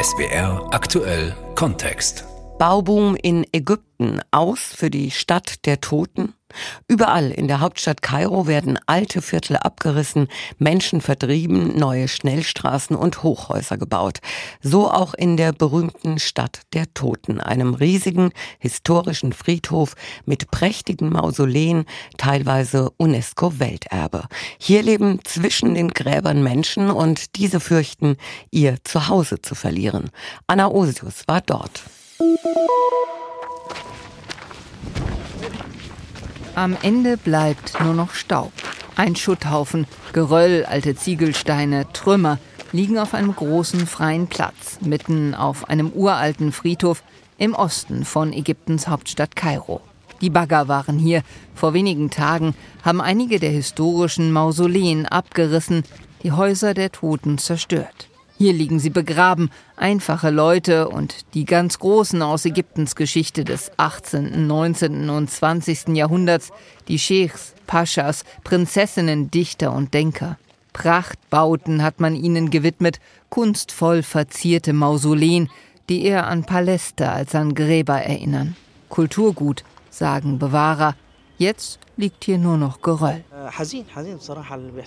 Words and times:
SBR 0.00 0.68
aktuell 0.70 1.34
Kontext. 1.54 2.24
Bauboom 2.58 3.16
in 3.16 3.44
Ägypten 3.52 3.91
aus 4.30 4.60
für 4.60 4.90
die 4.90 5.10
Stadt 5.10 5.64
der 5.66 5.80
Toten? 5.80 6.34
Überall 6.88 7.30
in 7.30 7.48
der 7.48 7.60
Hauptstadt 7.60 8.02
Kairo 8.02 8.46
werden 8.46 8.78
alte 8.86 9.22
Viertel 9.22 9.56
abgerissen, 9.56 10.28
Menschen 10.58 11.00
vertrieben, 11.00 11.78
neue 11.78 12.08
Schnellstraßen 12.08 12.96
und 12.96 13.22
Hochhäuser 13.22 13.78
gebaut. 13.78 14.18
So 14.60 14.90
auch 14.90 15.14
in 15.14 15.36
der 15.36 15.52
berühmten 15.52 16.18
Stadt 16.18 16.60
der 16.72 16.92
Toten, 16.94 17.40
einem 17.40 17.74
riesigen 17.74 18.32
historischen 18.58 19.32
Friedhof 19.32 19.94
mit 20.24 20.50
prächtigen 20.50 21.10
Mausoleen, 21.10 21.84
teilweise 22.18 22.90
UNESCO-Welterbe. 22.96 24.24
Hier 24.58 24.82
leben 24.82 25.20
zwischen 25.24 25.74
den 25.74 25.88
Gräbern 25.88 26.42
Menschen 26.42 26.90
und 26.90 27.36
diese 27.36 27.60
fürchten, 27.60 28.16
ihr 28.50 28.76
Zuhause 28.84 29.40
zu 29.40 29.54
verlieren. 29.54 30.10
Anna 30.46 30.68
Osius 30.68 31.26
war 31.26 31.40
dort. 31.40 31.82
Am 36.54 36.76
Ende 36.82 37.16
bleibt 37.16 37.80
nur 37.82 37.94
noch 37.94 38.12
Staub. 38.12 38.52
Ein 38.94 39.16
Schutthaufen, 39.16 39.86
Geröll, 40.12 40.66
alte 40.68 40.94
Ziegelsteine, 40.94 41.86
Trümmer 41.94 42.38
liegen 42.72 42.98
auf 42.98 43.14
einem 43.14 43.34
großen 43.34 43.86
freien 43.86 44.26
Platz, 44.26 44.78
mitten 44.82 45.34
auf 45.34 45.70
einem 45.70 45.90
uralten 45.92 46.52
Friedhof 46.52 47.02
im 47.38 47.54
Osten 47.54 48.04
von 48.04 48.34
Ägyptens 48.34 48.86
Hauptstadt 48.86 49.34
Kairo. 49.34 49.80
Die 50.20 50.28
Bagger 50.28 50.68
waren 50.68 50.98
hier. 50.98 51.22
Vor 51.54 51.72
wenigen 51.72 52.10
Tagen 52.10 52.54
haben 52.84 53.00
einige 53.00 53.40
der 53.40 53.50
historischen 53.50 54.30
Mausoleen 54.30 55.06
abgerissen, 55.06 55.84
die 56.22 56.32
Häuser 56.32 56.74
der 56.74 56.92
Toten 56.92 57.38
zerstört. 57.38 58.08
Hier 58.42 58.54
liegen 58.54 58.80
sie 58.80 58.90
begraben, 58.90 59.50
einfache 59.76 60.30
Leute 60.30 60.88
und 60.88 61.14
die 61.34 61.44
ganz 61.44 61.78
Großen 61.78 62.20
aus 62.22 62.44
Ägyptens 62.44 62.96
Geschichte 62.96 63.44
des 63.44 63.70
18., 63.76 64.48
19. 64.48 65.10
und 65.10 65.30
20. 65.30 65.94
Jahrhunderts, 65.94 66.50
die 66.88 66.98
Scheichs, 66.98 67.54
Paschas, 67.68 68.24
Prinzessinnen, 68.42 69.30
Dichter 69.30 69.72
und 69.72 69.94
Denker. 69.94 70.38
Prachtbauten 70.72 71.84
hat 71.84 72.00
man 72.00 72.16
ihnen 72.16 72.50
gewidmet, 72.50 72.98
kunstvoll 73.28 74.02
verzierte 74.02 74.72
Mausoleen, 74.72 75.48
die 75.88 76.04
eher 76.04 76.26
an 76.26 76.42
Paläste 76.42 77.12
als 77.12 77.36
an 77.36 77.54
Gräber 77.54 78.02
erinnern. 78.02 78.56
Kulturgut, 78.88 79.62
sagen 79.88 80.40
Bewahrer. 80.40 80.96
Jetzt 81.38 81.78
liegt 81.96 82.24
hier 82.24 82.38
nur 82.38 82.56
noch 82.56 82.82
Geröll. 82.82 83.24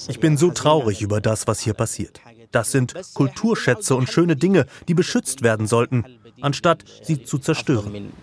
Ich 0.07 0.19
bin 0.19 0.37
so 0.37 0.51
traurig 0.51 1.01
über 1.01 1.21
das, 1.21 1.47
was 1.47 1.59
hier 1.59 1.73
passiert. 1.73 2.21
Das 2.51 2.71
sind 2.71 2.93
Kulturschätze 3.13 3.95
und 3.95 4.09
schöne 4.09 4.35
Dinge, 4.35 4.65
die 4.87 4.93
beschützt 4.93 5.41
werden 5.41 5.67
sollten, 5.67 6.05
anstatt 6.41 6.85
sie 7.03 7.23
zu 7.23 7.37
zerstören. 7.37 8.13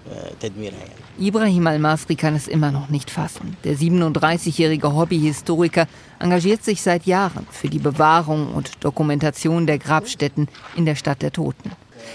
Ibrahim 1.18 1.66
Al-Masri 1.66 2.16
kann 2.16 2.34
es 2.34 2.48
immer 2.48 2.70
noch 2.70 2.88
nicht 2.88 3.10
fassen. 3.10 3.56
Der 3.64 3.76
37-jährige 3.76 4.94
Hobbyhistoriker 4.94 5.86
engagiert 6.18 6.64
sich 6.64 6.80
seit 6.80 7.04
Jahren 7.04 7.46
für 7.50 7.68
die 7.68 7.78
Bewahrung 7.78 8.54
und 8.54 8.82
Dokumentation 8.82 9.66
der 9.66 9.78
Grabstätten 9.78 10.48
in 10.76 10.86
der 10.86 10.94
Stadt 10.94 11.20
der 11.20 11.32
Toten. 11.32 11.72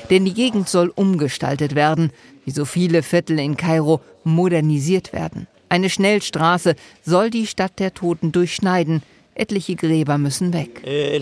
Denn 0.10 0.26
die 0.26 0.34
Gegend 0.34 0.68
soll 0.70 0.92
umgestaltet 0.96 1.76
werden, 1.76 2.12
wie 2.46 2.52
so 2.52 2.66
viele 2.66 3.04
Viertel 3.04 3.40
in 3.40 3.58
Kairo 3.58 4.02
modernisiert 4.24 5.14
werden. 5.14 5.48
Eine 5.70 5.90
Schnellstraße 5.90 6.76
soll 7.04 7.30
die 7.30 7.48
Stadt 7.48 7.80
der 7.80 7.94
Toten 7.94 8.32
durchschneiden, 8.32 9.02
Etliche 9.38 9.76
Gräber 9.76 10.18
müssen 10.18 10.52
weg. 10.52 10.82
Die 10.84 11.22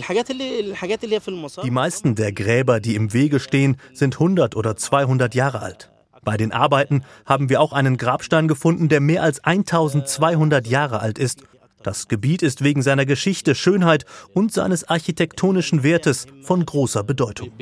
meisten 1.70 2.14
der 2.14 2.32
Gräber, 2.32 2.80
die 2.80 2.94
im 2.94 3.12
Wege 3.12 3.40
stehen, 3.40 3.76
sind 3.92 4.14
100 4.14 4.56
oder 4.56 4.74
200 4.74 5.34
Jahre 5.34 5.60
alt. 5.60 5.90
Bei 6.24 6.36
den 6.36 6.50
Arbeiten 6.50 7.04
haben 7.24 7.50
wir 7.50 7.60
auch 7.60 7.72
einen 7.72 7.98
Grabstein 7.98 8.48
gefunden, 8.48 8.88
der 8.88 9.00
mehr 9.00 9.22
als 9.22 9.44
1200 9.44 10.66
Jahre 10.66 11.00
alt 11.00 11.18
ist. 11.18 11.44
Das 11.86 12.08
Gebiet 12.08 12.42
ist 12.42 12.64
wegen 12.64 12.82
seiner 12.82 13.06
Geschichte, 13.06 13.54
Schönheit 13.54 14.06
und 14.34 14.52
seines 14.52 14.88
architektonischen 14.88 15.84
Wertes 15.84 16.26
von 16.42 16.66
großer 16.66 17.04
Bedeutung. 17.04 17.52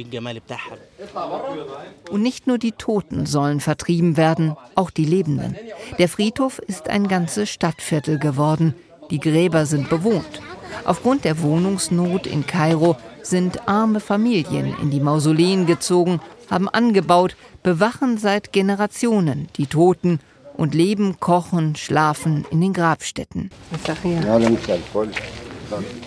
Und 2.10 2.22
nicht 2.22 2.46
nur 2.46 2.56
die 2.56 2.72
Toten 2.72 3.26
sollen 3.26 3.60
vertrieben 3.60 4.16
werden, 4.16 4.56
auch 4.76 4.90
die 4.90 5.04
Lebenden. 5.04 5.56
Der 5.98 6.08
Friedhof 6.08 6.58
ist 6.58 6.88
ein 6.88 7.06
ganzes 7.06 7.50
Stadtviertel 7.50 8.18
geworden. 8.18 8.74
Die 9.10 9.20
Gräber 9.20 9.66
sind 9.66 9.90
bewohnt. 9.90 10.40
Aufgrund 10.86 11.26
der 11.26 11.42
Wohnungsnot 11.42 12.26
in 12.26 12.46
Kairo 12.46 12.96
sind 13.20 13.68
arme 13.68 14.00
Familien 14.00 14.74
in 14.80 14.90
die 14.90 15.00
Mausoleen 15.00 15.66
gezogen, 15.66 16.22
haben 16.50 16.70
angebaut, 16.70 17.36
bewachen 17.62 18.16
seit 18.16 18.54
Generationen 18.54 19.48
die 19.58 19.66
Toten 19.66 20.18
und 20.54 20.74
leben, 20.74 21.18
kochen, 21.20 21.76
schlafen 21.76 22.44
in 22.50 22.60
den 22.60 22.72
Grabstätten. 22.72 23.50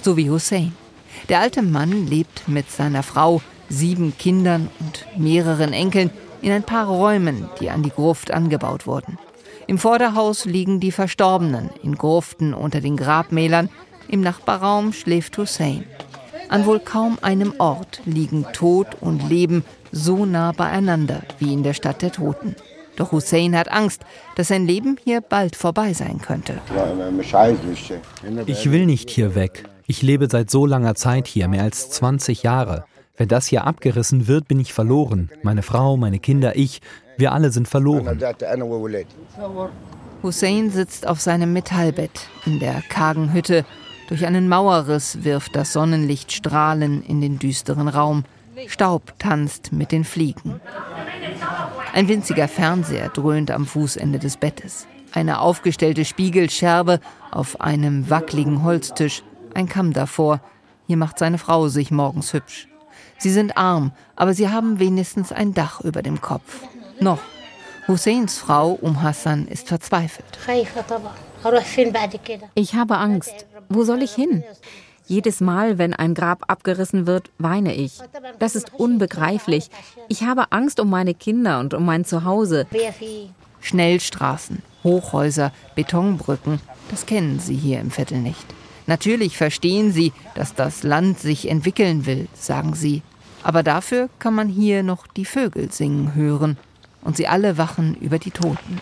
So 0.02 0.18
wie 0.18 0.30
Hussein. 0.30 0.74
Der 1.30 1.40
alte 1.40 1.62
Mann 1.62 2.08
lebt 2.08 2.48
mit 2.48 2.72
seiner 2.72 3.04
Frau, 3.04 3.42
sieben 3.70 4.18
Kindern 4.18 4.70
und 4.80 5.06
mehreren 5.18 5.74
Enkeln 5.74 6.12
in 6.42 6.52
ein 6.52 6.64
paar 6.64 6.88
Räumen, 6.88 7.50
die 7.60 7.70
an 7.70 7.84
die 7.84 7.90
Gruft 7.90 8.32
angebaut 8.32 8.88
wurden. 8.88 9.18
Im 9.66 9.78
Vorderhaus 9.78 10.46
liegen 10.46 10.80
die 10.80 10.92
Verstorbenen 10.92 11.70
in 11.84 11.96
Gruften 11.96 12.54
unter 12.54 12.80
den 12.80 12.96
Grabmälern. 12.96 13.70
Im 14.08 14.22
Nachbarraum 14.22 14.94
schläft 14.94 15.38
Hussein. 15.38 15.84
An 16.48 16.66
wohl 16.66 16.80
kaum 16.80 17.18
einem 17.22 17.54
Ort 17.58 18.02
liegen 18.06 18.46
Tod 18.54 18.88
und 19.02 19.28
Leben 19.28 19.66
so 19.92 20.26
nah 20.26 20.54
beieinander 20.54 21.24
wie 21.40 21.52
in 21.52 21.64
der 21.64 21.74
Stadt 21.74 22.02
der 22.02 22.14
Toten. 22.14 22.56
Doch 22.98 23.14
Hussein 23.14 23.56
hat 23.56 23.72
Angst, 23.72 24.02
dass 24.36 24.50
sein 24.50 24.66
Leben 24.66 24.98
hier 25.02 25.22
bald 25.22 25.56
vorbei 25.56 25.94
sein 25.94 26.20
könnte. 26.20 26.60
Ich 28.46 28.70
will 28.72 28.86
nicht 28.86 29.10
hier 29.10 29.36
weg. 29.36 29.64
Ich 29.86 30.02
lebe 30.02 30.28
seit 30.30 30.52
so 30.52 30.66
langer 30.66 30.96
Zeit 30.96 31.28
hier, 31.28 31.48
mehr 31.48 31.64
als 31.64 31.90
20 31.92 32.44
Jahre. 32.44 32.84
Wenn 33.16 33.30
das 33.30 33.48
hier 33.48 33.66
abgerissen 33.66 34.28
wird, 34.28 34.48
bin 34.48 34.60
ich 34.60 34.74
verloren. 34.74 35.30
Meine 35.44 35.64
Frau, 35.64 35.96
meine 35.96 36.20
Kinder, 36.20 36.56
ich. 36.58 36.82
Wir 37.18 37.32
alle 37.32 37.52
sind 37.52 37.68
verloren. 37.68 38.20
Hussein 40.24 40.70
sitzt 40.72 41.08
auf 41.08 41.22
seinem 41.22 41.54
Metallbett 41.54 42.28
in 42.46 42.60
der 42.60 42.82
kargen 42.90 43.34
Hütte. 43.34 43.66
Durch 44.10 44.26
einen 44.26 44.50
Mauerriss 44.50 45.24
wirft 45.24 45.56
das 45.56 45.74
Sonnenlicht 45.74 46.32
Strahlen 46.32 47.04
in 47.04 47.22
den 47.22 47.40
düsteren 47.40 47.88
Raum. 47.88 48.24
Staub 48.68 49.14
tanzt 49.20 49.72
mit 49.72 49.92
den 49.92 50.04
Fliegen. 50.04 50.60
Ein 51.98 52.10
winziger 52.10 52.48
Fernseher 52.48 53.10
dröhnt 53.10 53.50
am 53.50 53.66
Fußende 53.66 54.20
des 54.20 54.38
Bettes. 54.38 54.86
Eine 55.14 55.40
aufgestellte 55.40 56.06
Spiegelscherbe 56.06 57.00
auf 57.32 57.60
einem 57.60 58.08
wackligen 58.08 58.62
Holztisch. 58.62 59.24
Ein 59.56 59.68
Kamm 59.68 59.94
davor. 59.94 60.40
Hier 60.86 60.96
macht 60.96 61.18
seine 61.18 61.40
Frau 61.40 61.70
sich 61.70 61.90
morgens 61.90 62.34
hübsch. 62.34 62.68
Sie 63.18 63.32
sind 63.32 63.58
arm, 63.58 63.94
aber 64.16 64.36
sie 64.36 64.48
haben 64.48 64.78
wenigstens 64.78 65.32
ein 65.32 65.56
Dach 65.56 65.82
über 65.82 66.04
dem 66.04 66.22
Kopf. 66.22 66.62
Noch. 67.00 67.18
Husseins 67.88 68.38
Frau 68.38 68.74
Um 68.74 69.02
Hassan 69.02 69.48
ist 69.48 69.68
verzweifelt. 69.68 70.38
Ich 72.54 72.76
habe 72.76 72.98
Angst. 72.98 73.48
Wo 73.70 73.84
soll 73.84 74.04
ich 74.04 74.14
hin? 74.14 74.44
Jedes 75.08 75.40
Mal, 75.40 75.78
wenn 75.78 75.94
ein 75.94 76.14
Grab 76.14 76.44
abgerissen 76.48 77.08
wird, 77.08 77.30
weine 77.38 77.74
ich. 77.74 78.00
Das 78.40 78.56
ist 78.56 78.74
unbegreiflich. 78.74 79.70
Ich 80.10 80.24
habe 80.24 80.52
Angst 80.52 80.82
um 80.82 80.90
meine 80.90 81.14
Kinder 81.14 81.60
und 81.62 81.74
um 81.74 81.86
mein 81.86 82.04
Zuhause. 82.04 82.68
Schnellstraßen, 83.62 84.62
Hochhäuser, 84.84 85.54
Betonbrücken, 85.76 86.60
das 86.90 87.06
kennen 87.06 87.40
sie 87.40 87.56
hier 87.56 87.80
im 87.80 87.90
Viertel 87.90 88.20
nicht. 88.20 88.46
Natürlich 88.86 89.38
verstehen 89.38 89.92
sie, 89.92 90.14
dass 90.36 90.56
das 90.56 90.84
Land 90.84 91.20
sich 91.20 91.50
entwickeln 91.50 92.06
will, 92.06 92.28
sagen 92.34 92.76
sie. 92.76 93.02
Aber 93.44 93.64
dafür 93.64 94.10
kann 94.20 94.36
man 94.36 94.50
hier 94.50 94.84
noch 94.84 95.08
die 95.08 95.26
Vögel 95.26 95.72
singen 95.72 96.16
hören 96.16 96.58
und 97.02 97.16
sie 97.16 97.28
alle 97.28 97.58
wachen 97.58 97.96
über 97.96 98.20
die 98.20 98.32
Toten. 98.32 98.82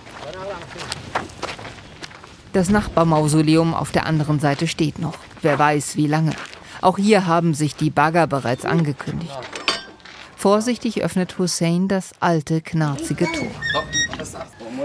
Das 2.53 2.69
Nachbarmausoleum 2.69 3.73
auf 3.73 3.91
der 3.91 4.05
anderen 4.05 4.39
Seite 4.39 4.67
steht 4.67 4.97
noch. 4.97 5.17
Wer 5.45 5.59
weiß, 5.59 5.95
wie 5.95 6.07
lange. 6.07 6.31
Auch 6.81 6.97
hier 6.97 7.27
haben 7.27 7.53
sich 7.53 7.75
die 7.75 7.91
Bagger 7.91 8.25
bereits 8.25 8.65
angekündigt. 8.65 9.37
Vorsichtig 10.35 11.03
öffnet 11.03 11.37
Hussein 11.37 11.87
das 11.87 12.13
alte, 12.19 12.61
knarzige 12.61 13.25
Tor. 13.25 13.51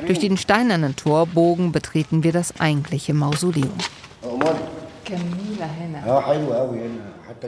Durch 0.07 0.19
den 0.19 0.37
steinernen 0.37 0.97
Torbogen 0.97 1.73
betreten 1.73 2.25
wir 2.25 2.33
das 2.33 2.61
eigentliche 2.61 3.15
Mausoleum. 3.15 3.73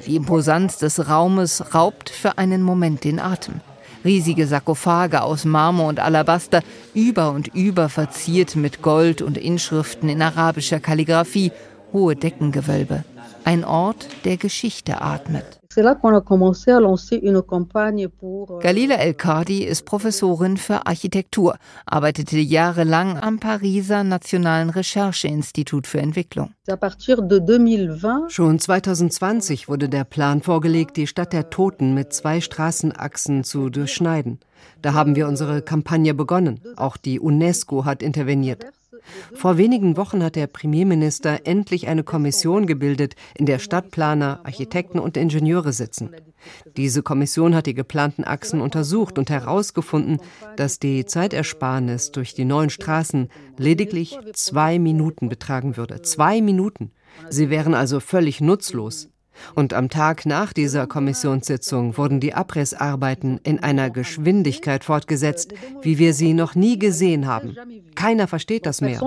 Die 0.07 0.17
Imposanz 0.17 0.79
des 0.79 1.07
Raumes 1.07 1.75
raubt 1.75 2.09
für 2.09 2.39
einen 2.39 2.63
Moment 2.63 3.05
den 3.05 3.21
Atem. 3.21 3.61
Riesige 4.07 4.47
Sarkophage 4.47 5.23
aus 5.23 5.45
Marmor 5.45 5.89
und 5.89 6.01
Alabaster, 6.01 6.63
über 6.95 7.31
und 7.31 7.49
über 7.49 7.91
verziert 7.91 8.57
mit 8.57 8.81
Gold 8.81 9.21
und 9.21 9.37
Inschriften 9.37 10.09
in 10.09 10.23
arabischer 10.23 10.81
Kalligraphie, 10.81 11.53
hohe 11.93 12.17
Deckengewölbe. 12.17 13.05
Ein 13.45 13.65
Ort, 13.65 14.07
der 14.25 14.37
Geschichte 14.37 15.01
atmet. 15.01 15.61
Galila 18.61 18.95
El-Kadi 18.97 19.65
ist 19.65 19.85
Professorin 19.87 20.57
für 20.59 20.87
Architektur, 20.87 21.57
arbeitete 21.87 22.39
jahrelang 22.39 23.19
am 23.19 23.41
Pariser 23.41 24.05
Nationalen 24.05 24.69
Rechercheinstitut 24.69 25.87
für 25.87 26.01
Entwicklung. 26.01 26.53
Schon 28.29 28.59
2020 28.59 29.69
wurde 29.69 29.89
der 29.89 30.05
Plan 30.05 30.43
vorgelegt, 30.43 30.99
die 30.99 31.07
Stadt 31.07 31.33
der 31.33 31.49
Toten 31.49 31.95
mit 31.95 32.13
zwei 32.13 32.41
Straßenachsen 32.43 33.43
zu 33.43 33.71
durchschneiden. 33.71 34.41
Da 34.83 34.93
haben 34.93 35.17
wir 35.17 35.27
unsere 35.27 35.63
Kampagne 35.63 36.13
begonnen. 36.13 36.61
Auch 36.77 36.97
die 36.99 37.19
UNESCO 37.19 37.87
hat 37.87 38.03
interveniert. 38.03 38.67
Vor 39.35 39.59
wenigen 39.59 39.97
Wochen 39.97 40.23
hat 40.23 40.37
der 40.37 40.47
Premierminister 40.47 41.41
endlich 41.45 41.89
eine 41.89 42.05
Kommission 42.05 42.67
gebildet, 42.67 43.15
in 43.35 43.47
der 43.47 43.59
Stadtplaner, 43.59 44.41
Architekten 44.45 44.99
und 44.99 45.17
Ingenieure 45.17 45.73
sitzen. 45.73 46.11
Diese 46.77 47.03
Kommission 47.03 47.55
hat 47.55 47.67
die 47.67 47.75
geplanten 47.75 48.25
Achsen 48.25 48.61
untersucht 48.61 49.19
und 49.19 49.31
herausgefunden, 49.31 50.21
dass 50.57 50.79
die 50.79 51.05
Zeitersparnis 51.05 52.11
durch 52.11 52.35
die 52.35 52.45
neuen 52.45 52.71
Straßen 52.71 53.29
lediglich 53.57 54.19
zwei 54.33 54.79
Minuten 54.79 55.29
betragen 55.29 55.77
würde. 55.77 56.03
Zwei 56.03 56.41
Minuten. 56.41 56.91
Sie 57.29 57.51
wären 57.51 57.75
also 57.75 58.01
völlig 58.01 58.41
nutzlos. 58.41 59.12
Und 59.55 59.75
am 59.75 59.89
Tag 59.89 60.27
nach 60.27 60.53
dieser 60.53 60.87
Kommissionssitzung 60.87 61.97
wurden 61.97 62.21
die 62.21 62.35
Abrissarbeiten 62.35 63.41
in 63.43 63.63
einer 63.63 63.91
Geschwindigkeit 63.91 64.85
fortgesetzt, 64.85 65.55
wie 65.83 65.99
wir 65.99 66.15
sie 66.15 66.35
noch 66.35 66.55
nie 66.55 66.79
gesehen 66.79 67.27
haben. 67.27 67.57
Keiner 67.95 68.29
versteht 68.29 68.67
das 68.67 68.81
mehr. 68.81 69.01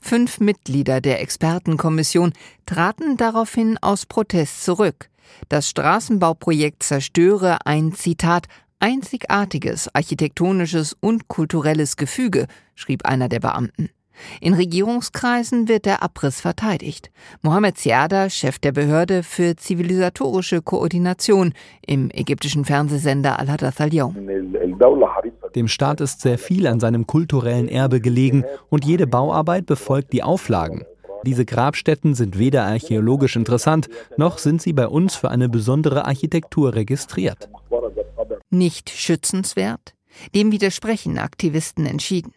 Fünf 0.00 0.40
Mitglieder 0.40 1.00
der 1.00 1.20
Expertenkommission 1.20 2.32
traten 2.66 3.16
daraufhin 3.16 3.78
aus 3.80 4.06
Protest 4.06 4.64
zurück. 4.64 5.10
Das 5.48 5.68
Straßenbauprojekt 5.68 6.82
zerstöre 6.82 7.66
ein 7.66 7.92
Zitat 7.92 8.46
einzigartiges 8.80 9.92
architektonisches 9.94 10.96
und 11.00 11.28
kulturelles 11.28 11.96
Gefüge, 11.96 12.46
schrieb 12.74 13.04
einer 13.04 13.28
der 13.28 13.40
Beamten. 13.40 13.90
In 14.40 14.54
Regierungskreisen 14.54 15.68
wird 15.68 15.84
der 15.84 16.02
Abriss 16.02 16.40
verteidigt. 16.40 17.10
Mohamed 17.42 17.78
Ziada, 17.78 18.30
Chef 18.30 18.58
der 18.58 18.72
Behörde 18.72 19.22
für 19.22 19.56
zivilisatorische 19.56 20.62
Koordination 20.62 21.52
im 21.86 22.10
ägyptischen 22.12 22.64
Fernsehsender 22.64 23.38
Al-Hadath 23.38 23.80
al 23.80 23.90
Dem 25.54 25.68
Staat 25.68 26.00
ist 26.00 26.20
sehr 26.20 26.38
viel 26.38 26.66
an 26.66 26.80
seinem 26.80 27.06
kulturellen 27.06 27.68
Erbe 27.68 28.00
gelegen 28.00 28.44
und 28.70 28.84
jede 28.84 29.06
Bauarbeit 29.06 29.66
befolgt 29.66 30.12
die 30.12 30.22
Auflagen. 30.22 30.84
Diese 31.24 31.44
Grabstätten 31.44 32.14
sind 32.14 32.38
weder 32.38 32.64
archäologisch 32.64 33.36
interessant, 33.36 33.88
noch 34.16 34.38
sind 34.38 34.62
sie 34.62 34.72
bei 34.72 34.86
uns 34.86 35.16
für 35.16 35.30
eine 35.30 35.48
besondere 35.48 36.04
Architektur 36.06 36.74
registriert. 36.74 37.48
Nicht 38.50 38.90
schützenswert? 38.90 39.94
Dem 40.34 40.52
widersprechen 40.52 41.18
Aktivisten 41.18 41.86
entschieden. 41.86 42.32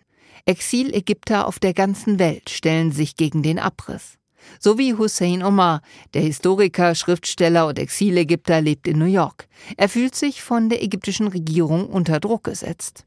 Exilägypter 0.45 1.47
auf 1.47 1.59
der 1.59 1.73
ganzen 1.73 2.19
Welt 2.19 2.49
stellen 2.49 2.91
sich 2.91 3.15
gegen 3.15 3.43
den 3.43 3.59
Abriss. 3.59 4.17
So 4.59 4.77
wie 4.77 4.95
Hussein 4.95 5.43
Omar, 5.43 5.81
der 6.13 6.21
Historiker, 6.21 6.95
Schriftsteller 6.95 7.67
und 7.67 7.79
Exilägypter 7.79 8.61
lebt 8.61 8.87
in 8.87 8.97
New 8.97 9.05
York. 9.05 9.47
Er 9.77 9.89
fühlt 9.89 10.15
sich 10.15 10.41
von 10.41 10.69
der 10.69 10.83
ägyptischen 10.83 11.27
Regierung 11.27 11.85
unter 11.87 12.19
Druck 12.19 12.45
gesetzt. 12.45 13.03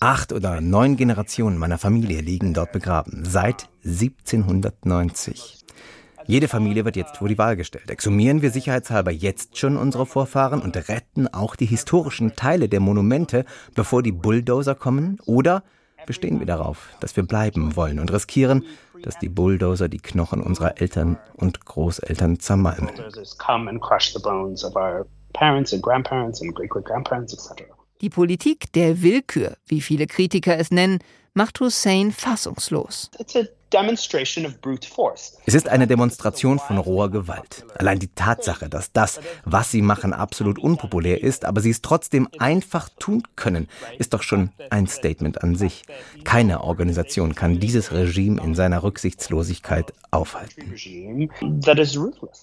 Acht 0.00 0.32
oder 0.32 0.60
neun 0.60 0.96
Generationen 0.96 1.58
meiner 1.58 1.78
Familie 1.78 2.20
liegen 2.20 2.54
dort 2.54 2.72
begraben, 2.72 3.24
seit 3.24 3.68
1790. 3.84 5.65
Jede 6.28 6.48
Familie 6.48 6.84
wird 6.84 6.96
jetzt 6.96 7.18
vor 7.18 7.28
die 7.28 7.38
Wahl 7.38 7.56
gestellt. 7.56 7.88
Exhumieren 7.88 8.42
wir 8.42 8.50
sicherheitshalber 8.50 9.12
jetzt 9.12 9.56
schon 9.58 9.76
unsere 9.76 10.06
Vorfahren 10.06 10.60
und 10.60 10.76
retten 10.88 11.28
auch 11.28 11.54
die 11.54 11.66
historischen 11.66 12.34
Teile 12.34 12.68
der 12.68 12.80
Monumente, 12.80 13.44
bevor 13.76 14.02
die 14.02 14.10
Bulldozer 14.10 14.74
kommen? 14.74 15.18
Oder 15.26 15.62
bestehen 16.04 16.40
wir 16.40 16.46
darauf, 16.46 16.88
dass 16.98 17.14
wir 17.14 17.22
bleiben 17.22 17.76
wollen 17.76 18.00
und 18.00 18.12
riskieren, 18.12 18.64
dass 19.02 19.18
die 19.20 19.28
Bulldozer 19.28 19.88
die 19.88 19.98
Knochen 19.98 20.42
unserer 20.42 20.80
Eltern 20.80 21.16
und 21.34 21.64
Großeltern 21.64 22.40
zermalmen? 22.40 22.90
Die 28.00 28.10
Politik 28.10 28.72
der 28.72 29.02
Willkür, 29.02 29.56
wie 29.66 29.80
viele 29.80 30.06
Kritiker 30.06 30.58
es 30.58 30.72
nennen, 30.72 30.98
macht 31.34 31.60
Hussein 31.60 32.10
fassungslos. 32.10 33.10
Es 35.46 35.54
ist 35.54 35.68
eine 35.68 35.86
Demonstration 35.86 36.58
von 36.58 36.78
roher 36.78 37.10
Gewalt. 37.10 37.66
Allein 37.74 37.98
die 37.98 38.08
Tatsache, 38.08 38.68
dass 38.68 38.92
das, 38.92 39.20
was 39.44 39.70
sie 39.70 39.82
machen, 39.82 40.12
absolut 40.12 40.58
unpopulär 40.58 41.22
ist, 41.22 41.44
aber 41.44 41.60
sie 41.60 41.70
es 41.70 41.82
trotzdem 41.82 42.28
einfach 42.38 42.88
tun 42.98 43.22
können, 43.34 43.68
ist 43.98 44.14
doch 44.14 44.22
schon 44.22 44.50
ein 44.70 44.86
Statement 44.86 45.42
an 45.42 45.56
sich. 45.56 45.82
Keine 46.24 46.62
Organisation 46.62 47.34
kann 47.34 47.58
dieses 47.58 47.92
Regime 47.92 48.40
in 48.40 48.54
seiner 48.54 48.82
Rücksichtslosigkeit 48.82 49.92
aufhalten. 50.10 50.74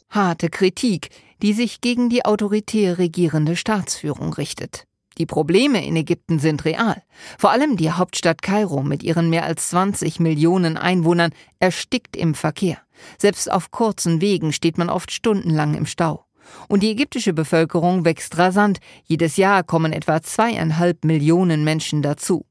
Harte 0.09 0.49
Kritik, 0.49 1.09
die 1.41 1.53
sich 1.53 1.81
gegen 1.81 2.09
die 2.09 2.25
autoritär 2.25 2.97
regierende 2.97 3.55
Staatsführung 3.55 4.33
richtet. 4.33 4.85
Die 5.17 5.25
Probleme 5.25 5.85
in 5.85 5.95
Ägypten 5.95 6.39
sind 6.39 6.65
real. 6.65 7.01
Vor 7.37 7.51
allem 7.51 7.77
die 7.77 7.91
Hauptstadt 7.91 8.41
Kairo 8.41 8.83
mit 8.83 9.03
ihren 9.03 9.29
mehr 9.29 9.45
als 9.45 9.69
20 9.69 10.19
Millionen 10.19 10.77
Einwohnern 10.77 11.31
erstickt 11.59 12.15
im 12.15 12.35
Verkehr. 12.35 12.77
Selbst 13.17 13.51
auf 13.51 13.71
kurzen 13.71 14.21
Wegen 14.21 14.53
steht 14.53 14.77
man 14.77 14.89
oft 14.89 15.11
stundenlang 15.11 15.75
im 15.75 15.85
Stau. 15.85 16.25
Und 16.67 16.83
die 16.83 16.91
ägyptische 16.91 17.33
Bevölkerung 17.33 18.05
wächst 18.05 18.37
rasant. 18.37 18.79
Jedes 19.03 19.37
Jahr 19.37 19.63
kommen 19.63 19.93
etwa 19.93 20.21
zweieinhalb 20.21 21.05
Millionen 21.05 21.63
Menschen 21.63 22.01
dazu. 22.01 22.45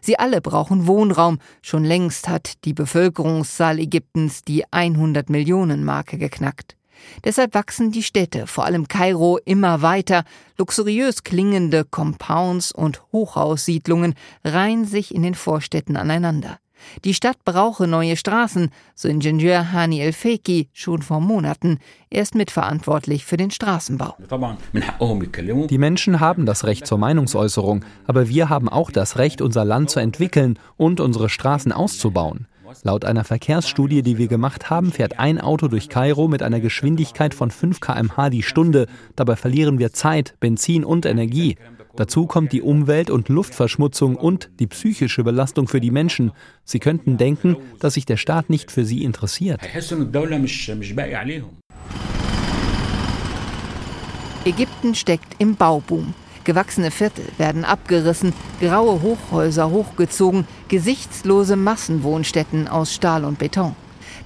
Sie 0.00 0.18
alle 0.18 0.40
brauchen 0.40 0.86
Wohnraum. 0.86 1.38
Schon 1.62 1.84
längst 1.84 2.28
hat 2.28 2.64
die 2.64 2.74
Bevölkerungszahl 2.74 3.78
Ägyptens 3.78 4.42
die 4.42 4.64
100 4.70 5.28
Millionen 5.28 5.84
Marke 5.84 6.18
geknackt. 6.18 6.76
Deshalb 7.24 7.54
wachsen 7.54 7.90
die 7.90 8.02
Städte, 8.02 8.46
vor 8.46 8.64
allem 8.64 8.88
Kairo, 8.88 9.38
immer 9.44 9.82
weiter. 9.82 10.24
Luxuriös 10.58 11.24
klingende 11.24 11.84
Compounds 11.84 12.72
und 12.72 13.02
Hochhaussiedlungen 13.12 14.14
reihen 14.44 14.84
sich 14.84 15.14
in 15.14 15.22
den 15.22 15.34
Vorstädten 15.34 15.96
aneinander. 15.96 16.58
Die 17.04 17.14
Stadt 17.14 17.38
brauche 17.44 17.86
neue 17.86 18.16
Straßen, 18.16 18.70
so 18.94 19.08
Ingenieur 19.08 19.72
Hani 19.72 20.00
El 20.00 20.12
Feki 20.12 20.68
schon 20.72 21.02
vor 21.02 21.20
Monaten. 21.20 21.78
Er 22.10 22.22
ist 22.22 22.34
mitverantwortlich 22.34 23.24
für 23.24 23.36
den 23.36 23.50
Straßenbau. 23.50 24.16
Die 25.68 25.78
Menschen 25.78 26.20
haben 26.20 26.46
das 26.46 26.64
Recht 26.64 26.86
zur 26.86 26.98
Meinungsäußerung, 26.98 27.84
aber 28.06 28.28
wir 28.28 28.48
haben 28.48 28.68
auch 28.68 28.90
das 28.90 29.18
Recht, 29.18 29.40
unser 29.40 29.64
Land 29.64 29.90
zu 29.90 30.00
entwickeln 30.00 30.58
und 30.76 31.00
unsere 31.00 31.28
Straßen 31.28 31.72
auszubauen. 31.72 32.46
Laut 32.82 33.04
einer 33.04 33.24
Verkehrsstudie, 33.24 34.02
die 34.02 34.18
wir 34.18 34.28
gemacht 34.28 34.70
haben, 34.70 34.92
fährt 34.92 35.18
ein 35.18 35.40
Auto 35.40 35.68
durch 35.68 35.88
Kairo 35.88 36.28
mit 36.28 36.42
einer 36.42 36.60
Geschwindigkeit 36.60 37.34
von 37.34 37.50
5 37.50 37.80
km/h 37.80 38.30
die 38.30 38.42
Stunde. 38.42 38.86
Dabei 39.16 39.36
verlieren 39.36 39.78
wir 39.78 39.92
Zeit, 39.92 40.34
Benzin 40.40 40.84
und 40.84 41.06
Energie. 41.06 41.56
Dazu 41.96 42.26
kommt 42.26 42.52
die 42.52 42.62
Umwelt- 42.62 43.10
und 43.10 43.28
Luftverschmutzung 43.28 44.16
und 44.16 44.50
die 44.58 44.66
psychische 44.66 45.22
Belastung 45.22 45.68
für 45.68 45.80
die 45.80 45.92
Menschen. 45.92 46.32
Sie 46.64 46.80
könnten 46.80 47.16
denken, 47.18 47.56
dass 47.78 47.94
sich 47.94 48.04
der 48.04 48.16
Staat 48.16 48.50
nicht 48.50 48.72
für 48.72 48.84
sie 48.84 49.04
interessiert. 49.04 49.60
Ägypten 54.44 54.94
steckt 54.94 55.36
im 55.38 55.54
Bauboom. 55.54 56.14
Gewachsene 56.44 56.90
Viertel 56.90 57.24
werden 57.38 57.64
abgerissen, 57.64 58.34
graue 58.60 59.00
Hochhäuser 59.00 59.70
hochgezogen, 59.70 60.46
gesichtslose 60.68 61.56
Massenwohnstätten 61.56 62.68
aus 62.68 62.92
Stahl 62.92 63.24
und 63.24 63.38
Beton. 63.38 63.74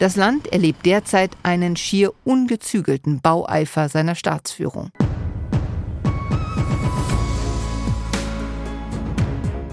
Das 0.01 0.17
Land 0.17 0.53
erlebt 0.53 0.85
derzeit 0.85 1.31
einen 1.43 1.77
schier 1.77 2.13
ungezügelten 2.25 3.21
Baueifer 3.21 3.89
seiner 3.89 4.17
Staatsführung. 4.17 4.91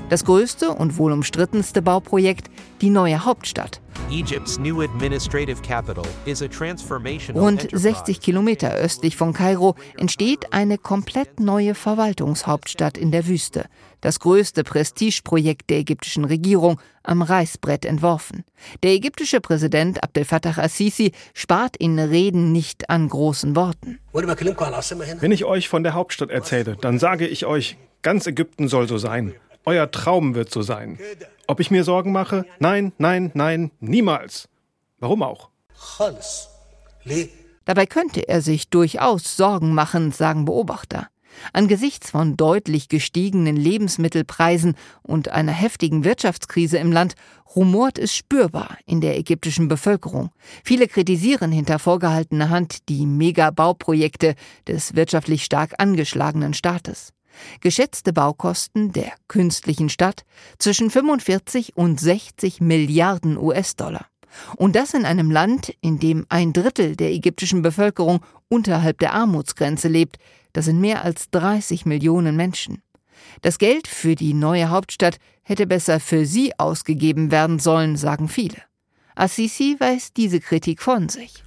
Das 0.09 0.23
größte 0.23 0.69
und 0.69 0.97
wohl 0.97 1.11
umstrittenste 1.11 1.81
Bauprojekt, 1.81 2.49
die 2.81 2.91
neue 2.91 3.25
Hauptstadt. 3.25 3.81
Rund 7.35 7.67
60 7.71 8.21
Kilometer 8.21 8.71
östlich 8.71 9.15
von 9.15 9.33
Kairo 9.33 9.75
entsteht 9.97 10.53
eine 10.53 10.77
komplett 10.77 11.39
neue 11.39 11.73
Verwaltungshauptstadt 11.73 12.97
in 12.97 13.11
der 13.11 13.27
Wüste. 13.27 13.65
Das 14.01 14.19
größte 14.19 14.63
Prestigeprojekt 14.63 15.69
der 15.71 15.79
ägyptischen 15.79 16.25
Regierung, 16.25 16.79
am 17.01 17.21
Reißbrett 17.21 17.85
entworfen. 17.85 18.43
Der 18.83 18.91
ägyptische 18.91 19.41
Präsident 19.41 20.03
Abdel 20.03 20.25
Fattah 20.25 20.59
al-Sisi 20.59 21.11
spart 21.33 21.75
in 21.77 21.97
Reden 21.97 22.51
nicht 22.51 22.89
an 22.89 23.09
großen 23.09 23.55
Worten. 23.55 23.99
Wenn 24.13 25.31
ich 25.31 25.45
euch 25.45 25.67
von 25.67 25.83
der 25.83 25.93
Hauptstadt 25.93 26.29
erzähle, 26.29 26.77
dann 26.79 26.99
sage 26.99 27.27
ich 27.27 27.45
euch, 27.45 27.77
ganz 28.01 28.27
Ägypten 28.27 28.67
soll 28.67 28.87
so 28.87 28.97
sein. 28.97 29.33
Euer 29.65 29.89
Traum 29.89 30.35
wird 30.35 30.51
so 30.51 30.61
sein. 30.61 30.99
Ob 31.47 31.59
ich 31.59 31.71
mir 31.71 31.83
Sorgen 31.83 32.11
mache? 32.11 32.45
Nein, 32.59 32.93
nein, 32.97 33.31
nein, 33.33 33.71
niemals. 33.79 34.47
Warum 34.99 35.23
auch? 35.23 35.49
Dabei 37.65 37.85
könnte 37.85 38.27
er 38.27 38.41
sich 38.41 38.69
durchaus 38.69 39.35
Sorgen 39.35 39.73
machen, 39.73 40.11
sagen 40.11 40.45
Beobachter. 40.45 41.07
Angesichts 41.51 42.11
von 42.11 42.37
deutlich 42.37 42.87
gestiegenen 42.87 43.57
Lebensmittelpreisen 43.57 44.75
und 45.01 45.29
einer 45.29 45.51
heftigen 45.51 46.03
Wirtschaftskrise 46.03 46.77
im 46.77 46.91
Land 46.91 47.15
rumort 47.55 47.97
es 47.97 48.15
spürbar 48.15 48.77
in 48.85 49.01
der 49.01 49.17
ägyptischen 49.17 49.67
Bevölkerung. 49.67 50.31
Viele 50.63 50.87
kritisieren 50.87 51.51
hinter 51.51 51.79
vorgehaltener 51.79 52.49
Hand 52.49 52.89
die 52.89 53.05
Megabauprojekte 53.05 54.35
des 54.67 54.95
wirtschaftlich 54.95 55.43
stark 55.43 55.73
angeschlagenen 55.77 56.53
Staates. 56.53 57.11
Geschätzte 57.61 58.13
Baukosten 58.13 58.91
der 58.91 59.11
künstlichen 59.27 59.89
Stadt 59.89 60.23
zwischen 60.59 60.89
45 60.89 61.75
und 61.75 61.99
60 61.99 62.61
Milliarden 62.61 63.37
US-Dollar. 63.37 64.07
Und 64.57 64.75
das 64.75 64.93
in 64.93 65.05
einem 65.05 65.31
Land, 65.31 65.73
in 65.81 65.99
dem 65.99 66.25
ein 66.29 66.53
Drittel 66.53 66.95
der 66.95 67.11
ägyptischen 67.11 67.61
Bevölkerung 67.61 68.21
unterhalb 68.49 68.99
der 68.99 69.13
Armutsgrenze 69.13 69.87
lebt, 69.87 70.17
das 70.53 70.65
sind 70.65 70.79
mehr 70.79 71.03
als 71.03 71.29
30 71.31 71.85
Millionen 71.85 72.35
Menschen. 72.35 72.81
Das 73.41 73.57
Geld 73.57 73.87
für 73.87 74.15
die 74.15 74.33
neue 74.33 74.69
Hauptstadt 74.69 75.17
hätte 75.43 75.67
besser 75.67 75.99
für 75.99 76.25
sie 76.25 76.57
ausgegeben 76.57 77.31
werden 77.31 77.59
sollen, 77.59 77.97
sagen 77.97 78.27
viele. 78.27 78.57
Assisi 79.15 79.75
weist 79.79 80.17
diese 80.17 80.39
Kritik 80.39 80.81
von 80.81 81.09
sich. 81.09 81.43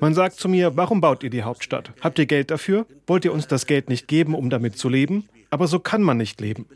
Man 0.00 0.14
sagt 0.14 0.40
zu 0.40 0.48
mir, 0.48 0.76
warum 0.76 1.00
baut 1.00 1.22
ihr 1.22 1.30
die 1.30 1.42
Hauptstadt? 1.42 1.92
Habt 2.00 2.18
ihr 2.18 2.26
Geld 2.26 2.50
dafür? 2.50 2.86
Wollt 3.06 3.24
ihr 3.24 3.32
uns 3.32 3.46
das 3.46 3.66
Geld 3.66 3.88
nicht 3.88 4.08
geben, 4.08 4.34
um 4.34 4.50
damit 4.50 4.78
zu 4.78 4.88
leben? 4.88 5.28
Aber 5.50 5.68
so 5.68 5.78
kann 5.78 6.02
man 6.02 6.16
nicht 6.16 6.40
leben. 6.40 6.66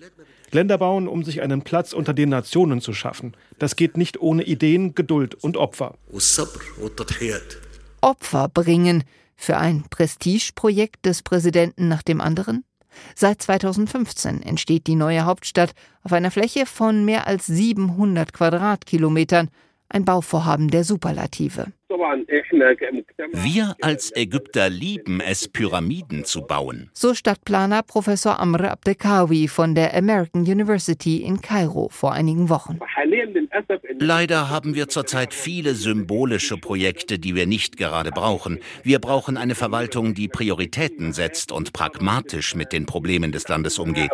Länder 0.50 0.76
bauen, 0.76 1.08
um 1.08 1.24
sich 1.24 1.40
einen 1.40 1.62
Platz 1.62 1.94
unter 1.94 2.12
den 2.12 2.28
Nationen 2.28 2.82
zu 2.82 2.92
schaffen. 2.92 3.34
Das 3.58 3.74
geht 3.76 3.96
nicht 3.96 4.20
ohne 4.20 4.44
Ideen, 4.44 4.94
Geduld 4.94 5.34
und 5.34 5.56
Opfer. 5.56 5.96
Opfer 8.02 8.48
bringen, 8.48 9.04
für 9.34 9.56
ein 9.56 9.84
Prestigeprojekt 9.88 11.06
des 11.06 11.22
Präsidenten 11.22 11.88
nach 11.88 12.02
dem 12.02 12.20
anderen? 12.20 12.64
Seit 13.14 13.42
2015 13.42 14.42
entsteht 14.42 14.86
die 14.86 14.96
neue 14.96 15.24
Hauptstadt 15.24 15.72
auf 16.02 16.12
einer 16.12 16.30
Fläche 16.30 16.66
von 16.66 17.04
mehr 17.04 17.26
als 17.26 17.46
700 17.46 18.32
Quadratkilometern, 18.32 19.48
ein 19.92 20.04
Bauvorhaben 20.04 20.68
der 20.68 20.84
Superlative. 20.84 21.72
Wir 23.32 23.76
als 23.80 24.16
Ägypter 24.16 24.70
lieben 24.70 25.20
es, 25.20 25.48
Pyramiden 25.48 26.24
zu 26.24 26.42
bauen. 26.42 26.90
So 26.94 27.14
Stadtplaner 27.14 27.82
Professor 27.82 28.40
Amr 28.40 28.70
Abdekawi 28.70 29.46
von 29.48 29.74
der 29.74 29.94
American 29.94 30.42
University 30.42 31.18
in 31.18 31.40
Kairo 31.40 31.88
vor 31.90 32.12
einigen 32.12 32.48
Wochen. 32.48 32.78
Leider 33.98 34.48
haben 34.48 34.74
wir 34.74 34.88
zurzeit 34.88 35.34
viele 35.34 35.74
symbolische 35.74 36.56
Projekte, 36.56 37.18
die 37.18 37.34
wir 37.34 37.46
nicht 37.46 37.76
gerade 37.76 38.10
brauchen. 38.10 38.58
Wir 38.82 38.98
brauchen 38.98 39.36
eine 39.36 39.54
Verwaltung, 39.54 40.14
die 40.14 40.28
Prioritäten 40.28 41.12
setzt 41.12 41.52
und 41.52 41.72
pragmatisch 41.72 42.54
mit 42.54 42.72
den 42.72 42.86
Problemen 42.86 43.32
des 43.32 43.48
Landes 43.48 43.78
umgeht. 43.78 44.10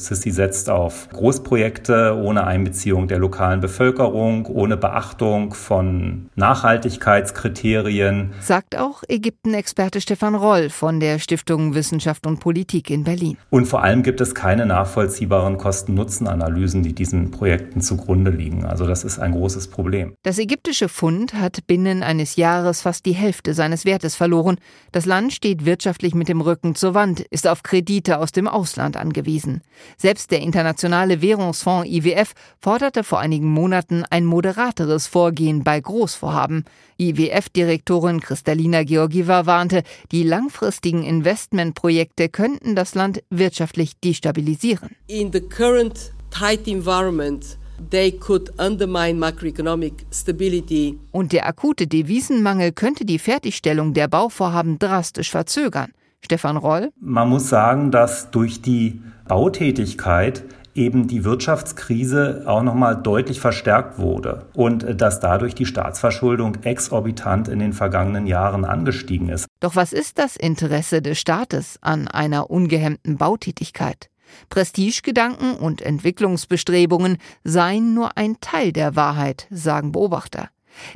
Sisi 0.00 0.30
setzt 0.30 0.70
auf 0.70 1.08
Großprojekte 1.10 2.16
ohne 2.16 2.46
Einbeziehung 2.46 3.08
der 3.08 3.18
lokalen 3.18 3.58
Bevölkerung, 3.58 4.46
ohne 4.46 4.76
Beachtung 4.76 5.54
von 5.54 6.30
Nachhaltigkeitskriterien. 6.36 8.32
Sagt 8.40 8.78
auch 8.78 9.02
Ägypten-Experte 9.08 10.00
Stefan 10.00 10.36
Roll 10.36 10.70
von 10.70 11.00
der 11.00 11.18
Stiftung 11.18 11.74
Wissenschaft 11.74 12.28
und 12.28 12.38
Politik 12.38 12.90
in 12.90 13.02
Berlin. 13.02 13.38
Und 13.50 13.66
vor 13.66 13.82
allem 13.82 14.04
gibt 14.04 14.20
es 14.20 14.36
keine 14.36 14.66
nachvollziehbaren 14.66 15.58
Kosten-Nutzen-Analysen, 15.58 16.84
die 16.84 16.94
diesen 16.94 17.32
Projekten 17.32 17.80
zugrunde 17.80 18.30
liegen. 18.30 18.64
Also 18.64 18.86
das 18.86 19.02
ist 19.02 19.18
ein 19.18 19.32
großes 19.32 19.66
Problem. 19.66 20.14
Das 20.22 20.38
ägyptische 20.38 20.88
Fund 20.88 21.34
hat 21.34 21.66
binnen 21.66 22.04
eines 22.04 22.36
Jahres 22.36 22.82
fast 22.82 23.04
die 23.04 23.14
Hälfte 23.14 23.52
seines 23.52 23.84
Wertes 23.84 24.14
verloren. 24.14 24.58
Das 24.92 25.06
Land 25.06 25.32
steht 25.32 25.66
wirtschaftlich 25.66 26.14
mit 26.14 26.28
dem 26.28 26.40
Rücken 26.40 26.76
zur 26.76 26.94
Wand, 26.94 27.20
ist 27.30 27.48
auf 27.48 27.64
Kredite 27.64 28.20
aus 28.20 28.30
dem 28.30 28.46
Ausland 28.46 28.96
angewiesen. 28.96 29.60
Selbst 29.96 30.30
der 30.30 30.40
Internationale 30.40 31.22
Währungsfonds 31.22 31.88
IWF 31.88 32.34
forderte 32.60 33.04
vor 33.04 33.20
einigen 33.20 33.48
Monaten 33.48 34.04
ein 34.10 34.24
moderateres 34.24 35.06
Vorgehen 35.06 35.64
bei 35.64 35.80
Großvorhaben. 35.80 36.64
IWF-Direktorin 36.98 38.20
Kristalina 38.20 38.82
Georgieva 38.82 39.46
warnte, 39.46 39.82
die 40.12 40.22
langfristigen 40.22 41.02
Investmentprojekte 41.04 42.28
könnten 42.28 42.74
das 42.74 42.94
Land 42.94 43.22
wirtschaftlich 43.30 43.98
destabilisieren. 44.00 44.90
In 45.06 45.32
the 45.32 45.40
current 45.40 46.12
tight 46.30 46.66
environment 46.66 47.58
They 47.90 48.10
could 48.10 48.50
undermine 48.58 49.14
macroeconomic 49.18 50.04
stability. 50.12 50.98
Und 51.12 51.32
der 51.32 51.46
akute 51.46 51.86
Devisenmangel 51.86 52.72
könnte 52.72 53.04
die 53.04 53.20
Fertigstellung 53.20 53.94
der 53.94 54.08
Bauvorhaben 54.08 54.78
drastisch 54.78 55.30
verzögern. 55.30 55.92
Stefan 56.24 56.56
Roll? 56.56 56.90
Man 57.00 57.28
muss 57.28 57.48
sagen, 57.48 57.90
dass 57.90 58.30
durch 58.30 58.60
die 58.62 59.02
Bautätigkeit 59.26 60.44
eben 60.74 61.08
die 61.08 61.24
Wirtschaftskrise 61.24 62.44
auch 62.46 62.62
nochmal 62.62 62.96
deutlich 62.96 63.40
verstärkt 63.40 63.98
wurde 63.98 64.46
und 64.54 65.00
dass 65.00 65.20
dadurch 65.20 65.54
die 65.54 65.66
Staatsverschuldung 65.66 66.62
exorbitant 66.62 67.48
in 67.48 67.58
den 67.58 67.72
vergangenen 67.72 68.26
Jahren 68.26 68.64
angestiegen 68.64 69.28
ist. 69.28 69.46
Doch 69.60 69.74
was 69.76 69.92
ist 69.92 70.18
das 70.18 70.36
Interesse 70.36 71.02
des 71.02 71.18
Staates 71.18 71.78
an 71.82 72.06
einer 72.08 72.50
ungehemmten 72.50 73.16
Bautätigkeit? 73.16 74.08
Prestigegedanken 74.50 75.56
und 75.56 75.82
Entwicklungsbestrebungen 75.82 77.18
seien 77.44 77.94
nur 77.94 78.16
ein 78.16 78.36
Teil 78.40 78.72
der 78.72 78.94
Wahrheit, 78.94 79.46
sagen 79.50 79.92
Beobachter. 79.92 80.48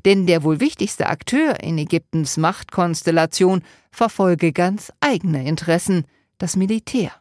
Denn 0.04 0.26
der 0.26 0.44
wohl 0.44 0.60
wichtigste 0.60 1.08
Akteur 1.08 1.60
in 1.60 1.76
Ägyptens 1.78 2.36
Machtkonstellation 2.36 3.62
verfolge 3.92 4.52
ganz 4.52 4.92
eigene 5.00 5.46
Interessen, 5.46 6.04
das 6.38 6.56
Militär. 6.56 7.12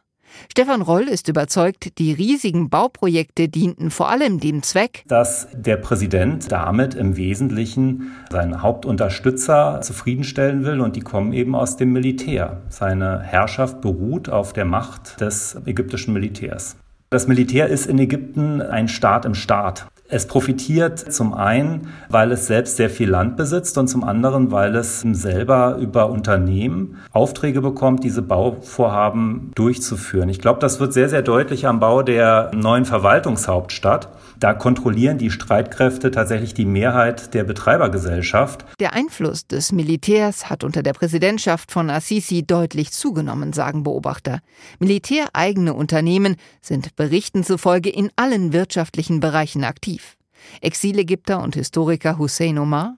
Stefan 0.50 0.82
Roll 0.82 1.02
ist 1.02 1.28
überzeugt, 1.28 1.98
die 1.98 2.12
riesigen 2.12 2.70
Bauprojekte 2.70 3.48
dienten 3.48 3.90
vor 3.90 4.08
allem 4.08 4.40
dem 4.40 4.62
Zweck, 4.62 5.04
dass 5.06 5.48
der 5.52 5.76
Präsident 5.76 6.50
damit 6.50 6.94
im 6.94 7.16
Wesentlichen 7.16 8.12
seinen 8.30 8.62
Hauptunterstützer 8.62 9.80
zufriedenstellen 9.82 10.64
will 10.64 10.80
und 10.80 10.96
die 10.96 11.00
kommen 11.00 11.32
eben 11.32 11.54
aus 11.54 11.76
dem 11.76 11.92
Militär. 11.92 12.62
Seine 12.68 13.20
Herrschaft 13.20 13.80
beruht 13.80 14.28
auf 14.28 14.52
der 14.52 14.64
Macht 14.64 15.20
des 15.20 15.56
ägyptischen 15.66 16.14
Militärs. 16.14 16.76
Das 17.10 17.28
Militär 17.28 17.68
ist 17.68 17.86
in 17.86 17.98
Ägypten 17.98 18.62
ein 18.62 18.88
Staat 18.88 19.26
im 19.26 19.34
Staat. 19.34 19.86
Es 20.14 20.26
profitiert 20.26 20.98
zum 20.98 21.32
einen, 21.32 21.88
weil 22.10 22.32
es 22.32 22.46
selbst 22.46 22.76
sehr 22.76 22.90
viel 22.90 23.08
Land 23.08 23.38
besitzt 23.38 23.78
und 23.78 23.88
zum 23.88 24.04
anderen, 24.04 24.52
weil 24.52 24.76
es 24.76 25.00
selber 25.00 25.78
über 25.80 26.10
Unternehmen 26.10 26.98
Aufträge 27.12 27.62
bekommt, 27.62 28.04
diese 28.04 28.20
Bauvorhaben 28.20 29.52
durchzuführen. 29.54 30.28
Ich 30.28 30.38
glaube, 30.38 30.60
das 30.60 30.80
wird 30.80 30.92
sehr, 30.92 31.08
sehr 31.08 31.22
deutlich 31.22 31.66
am 31.66 31.80
Bau 31.80 32.02
der 32.02 32.50
neuen 32.54 32.84
Verwaltungshauptstadt. 32.84 34.10
Da 34.42 34.54
kontrollieren 34.54 35.18
die 35.18 35.30
Streitkräfte 35.30 36.10
tatsächlich 36.10 36.52
die 36.52 36.64
Mehrheit 36.64 37.32
der 37.32 37.44
Betreibergesellschaft. 37.44 38.64
Der 38.80 38.92
Einfluss 38.92 39.46
des 39.46 39.70
Militärs 39.70 40.50
hat 40.50 40.64
unter 40.64 40.82
der 40.82 40.94
Präsidentschaft 40.94 41.70
von 41.70 41.88
Assisi 41.88 42.44
deutlich 42.44 42.90
zugenommen, 42.90 43.52
sagen 43.52 43.84
Beobachter. 43.84 44.40
Militäreigene 44.80 45.74
Unternehmen 45.74 46.34
sind 46.60 46.96
Berichten 46.96 47.44
zufolge 47.44 47.88
in 47.88 48.10
allen 48.16 48.52
wirtschaftlichen 48.52 49.20
Bereichen 49.20 49.62
aktiv. 49.62 50.16
Exilägypter 50.60 51.40
und 51.40 51.54
Historiker 51.54 52.18
Hussein 52.18 52.58
Omar. 52.58 52.96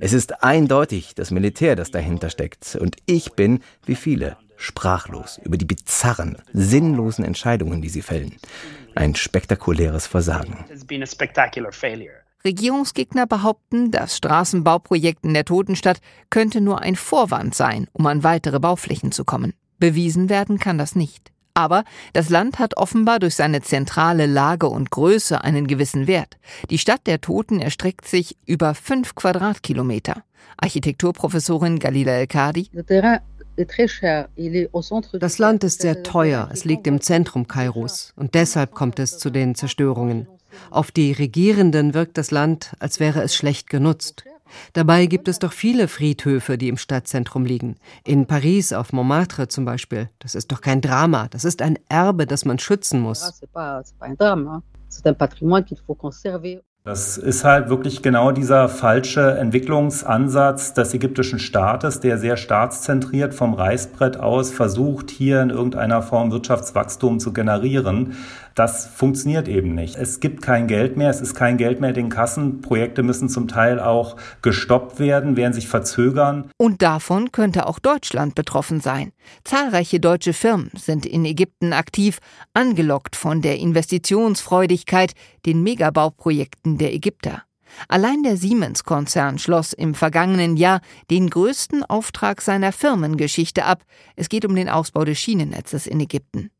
Es 0.00 0.12
ist 0.12 0.42
eindeutig 0.42 1.14
das 1.14 1.30
Militär, 1.30 1.76
das 1.76 1.92
dahinter 1.92 2.30
steckt. 2.30 2.74
Und 2.74 2.96
ich 3.06 3.34
bin, 3.34 3.60
wie 3.86 3.94
viele, 3.94 4.38
sprachlos 4.58 5.40
über 5.42 5.56
die 5.56 5.64
bizarren, 5.64 6.36
sinnlosen 6.52 7.24
Entscheidungen, 7.24 7.80
die 7.80 7.88
sie 7.88 8.02
fällen. 8.02 8.36
Ein 8.94 9.14
spektakuläres 9.14 10.06
Versagen. 10.06 10.64
Regierungsgegner 12.44 13.26
behaupten, 13.26 13.90
das 13.90 14.16
Straßenbauprojekt 14.16 15.24
in 15.24 15.34
der 15.34 15.44
Totenstadt 15.44 16.00
könnte 16.30 16.60
nur 16.60 16.82
ein 16.82 16.96
Vorwand 16.96 17.54
sein, 17.54 17.86
um 17.92 18.06
an 18.06 18.22
weitere 18.22 18.60
Bauflächen 18.60 19.12
zu 19.12 19.24
kommen. 19.24 19.54
Bewiesen 19.78 20.28
werden 20.28 20.58
kann 20.58 20.78
das 20.78 20.94
nicht. 20.94 21.32
Aber 21.54 21.82
das 22.12 22.28
Land 22.28 22.60
hat 22.60 22.76
offenbar 22.76 23.18
durch 23.18 23.34
seine 23.34 23.62
zentrale 23.62 24.26
Lage 24.26 24.68
und 24.68 24.90
Größe 24.90 25.42
einen 25.42 25.66
gewissen 25.66 26.06
Wert. 26.06 26.38
Die 26.70 26.78
Stadt 26.78 27.06
der 27.06 27.20
Toten 27.20 27.60
erstreckt 27.60 28.06
sich 28.06 28.36
über 28.46 28.74
fünf 28.74 29.16
Quadratkilometer. 29.16 30.22
Architekturprofessorin 30.56 31.80
Galila 31.80 32.12
El-Kadi. 32.12 32.70
Das 35.18 35.38
Land 35.38 35.64
ist 35.64 35.82
sehr 35.82 36.02
teuer, 36.02 36.48
es 36.52 36.64
liegt 36.64 36.86
im 36.86 37.00
Zentrum 37.00 37.48
Kairos 37.48 38.12
und 38.16 38.34
deshalb 38.34 38.74
kommt 38.74 38.98
es 38.98 39.18
zu 39.18 39.30
den 39.30 39.54
Zerstörungen. 39.54 40.28
Auf 40.70 40.90
die 40.90 41.12
Regierenden 41.12 41.94
wirkt 41.94 42.18
das 42.18 42.30
Land, 42.30 42.72
als 42.78 43.00
wäre 43.00 43.22
es 43.22 43.34
schlecht 43.34 43.68
genutzt. 43.68 44.24
Dabei 44.72 45.06
gibt 45.06 45.28
es 45.28 45.38
doch 45.38 45.52
viele 45.52 45.88
Friedhöfe, 45.88 46.58
die 46.58 46.68
im 46.68 46.76
Stadtzentrum 46.76 47.44
liegen. 47.44 47.76
In 48.04 48.26
Paris 48.26 48.72
auf 48.72 48.92
Montmartre 48.92 49.48
zum 49.48 49.64
Beispiel. 49.64 50.08
Das 50.18 50.34
ist 50.34 50.50
doch 50.52 50.60
kein 50.60 50.80
Drama. 50.80 51.28
Das 51.28 51.44
ist 51.44 51.62
ein 51.62 51.78
Erbe, 51.88 52.26
das 52.26 52.44
man 52.44 52.58
schützen 52.58 53.00
muss. 53.00 53.40
Das 56.88 57.18
ist 57.18 57.44
halt 57.44 57.68
wirklich 57.68 58.00
genau 58.00 58.32
dieser 58.32 58.66
falsche 58.70 59.32
Entwicklungsansatz 59.36 60.72
des 60.72 60.94
ägyptischen 60.94 61.38
Staates, 61.38 62.00
der 62.00 62.16
sehr 62.16 62.38
staatszentriert 62.38 63.34
vom 63.34 63.52
Reißbrett 63.52 64.16
aus 64.16 64.50
versucht, 64.50 65.10
hier 65.10 65.42
in 65.42 65.50
irgendeiner 65.50 66.00
Form 66.00 66.32
Wirtschaftswachstum 66.32 67.20
zu 67.20 67.34
generieren. 67.34 68.16
Das 68.58 68.86
funktioniert 68.86 69.46
eben 69.46 69.76
nicht. 69.76 69.94
Es 69.94 70.18
gibt 70.18 70.42
kein 70.42 70.66
Geld 70.66 70.96
mehr, 70.96 71.10
es 71.10 71.20
ist 71.20 71.36
kein 71.36 71.58
Geld 71.58 71.80
mehr 71.80 71.90
in 71.90 71.94
den 71.94 72.08
Kassen. 72.08 72.60
Projekte 72.60 73.04
müssen 73.04 73.28
zum 73.28 73.46
Teil 73.46 73.78
auch 73.78 74.16
gestoppt 74.42 74.98
werden, 74.98 75.36
werden 75.36 75.52
sich 75.52 75.68
verzögern. 75.68 76.50
Und 76.56 76.82
davon 76.82 77.30
könnte 77.30 77.68
auch 77.68 77.78
Deutschland 77.78 78.34
betroffen 78.34 78.80
sein. 78.80 79.12
Zahlreiche 79.44 80.00
deutsche 80.00 80.32
Firmen 80.32 80.72
sind 80.76 81.06
in 81.06 81.24
Ägypten 81.24 81.72
aktiv, 81.72 82.18
angelockt 82.52 83.14
von 83.14 83.42
der 83.42 83.60
Investitionsfreudigkeit, 83.60 85.12
den 85.46 85.62
Megabauprojekten 85.62 86.78
der 86.78 86.92
Ägypter. 86.92 87.44
Allein 87.86 88.24
der 88.24 88.36
Siemens-Konzern 88.36 89.38
schloss 89.38 89.72
im 89.72 89.94
vergangenen 89.94 90.56
Jahr 90.56 90.80
den 91.12 91.30
größten 91.30 91.84
Auftrag 91.84 92.40
seiner 92.40 92.72
Firmengeschichte 92.72 93.64
ab. 93.64 93.84
Es 94.16 94.28
geht 94.28 94.44
um 94.44 94.56
den 94.56 94.68
Ausbau 94.68 95.04
des 95.04 95.20
Schienennetzes 95.20 95.86
in 95.86 96.00
Ägypten. 96.00 96.50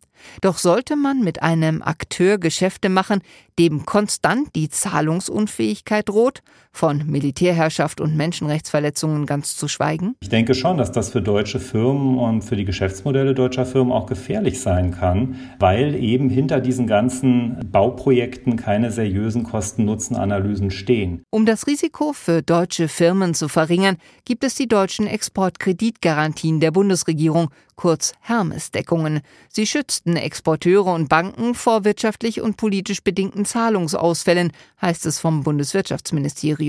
Doch 0.41 0.59
sollte 0.59 0.97
man 0.97 1.21
mit 1.21 1.43
einem 1.43 1.83
Akteur 1.83 2.39
Geschäfte 2.39 2.89
machen, 2.89 3.23
dem 3.59 3.87
konstant 3.87 4.55
die 4.55 4.69
Zahlungsunfähigkeit 4.69 6.09
droht, 6.09 6.43
von 6.79 7.05
Militärherrschaft 7.07 8.01
und 8.01 8.17
Menschenrechtsverletzungen 8.17 9.27
ganz 9.27 9.57
zu 9.57 9.67
schweigen? 9.67 10.15
Ich 10.21 10.29
denke 10.29 10.55
schon, 10.55 10.79
dass 10.79 10.93
das 10.93 11.11
für 11.11 11.21
deutsche 11.21 11.59
Firmen 11.59 12.19
und 12.19 12.43
für 12.43 12.55
die 12.55 12.65
Geschäftsmodelle 12.65 13.35
deutscher 13.35 13.67
Firmen 13.67 13.93
auch 13.93 14.07
gefährlich 14.07 14.61
sein 14.61 14.93
kann, 14.93 15.35
weil 15.59 15.97
eben 15.97 16.31
hinter 16.31 16.61
diesen 16.61 16.87
ganzen 16.87 17.69
Bauprojekten 17.73 18.55
keine 18.57 18.93
seriösen 18.93 19.43
Kosten-Nutzen-Analysen 19.43 20.71
stehen. 20.71 21.25
Um 21.31 21.47
das 21.47 21.67
Risiko 21.67 22.13
für 22.13 22.43
deutsche 22.43 22.87
Firmen 22.87 23.35
zu 23.35 23.49
verringern, 23.49 23.97
gibt 24.25 24.45
es 24.45 24.55
die 24.55 24.69
deutschen 24.69 25.09
Exportkreditgarantien 25.09 26.61
der 26.61 26.71
Bundesregierung, 26.71 27.49
kurz 27.75 28.13
Hermes-Deckungen. 28.21 29.21
Sie 29.49 29.67
schützten 29.67 30.17
Exporteure 30.17 30.93
und 30.93 31.09
Banken 31.09 31.55
vor 31.55 31.85
wirtschaftlich 31.85 32.41
und 32.41 32.57
politisch 32.57 33.03
bedingten 33.03 33.45
Zahlungsausfällen, 33.45 34.53
heißt 34.83 35.07
es 35.07 35.19
vom 35.19 35.45
Bundeswirtschaftsministerium. 35.45 36.68